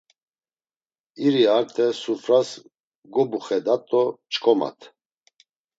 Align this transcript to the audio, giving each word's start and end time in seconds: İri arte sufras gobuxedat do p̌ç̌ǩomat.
İri 1.25 1.43
arte 1.57 1.85
sufras 2.01 2.49
gobuxedat 3.13 3.83
do 3.89 4.01
p̌ç̌ǩomat. 4.19 4.79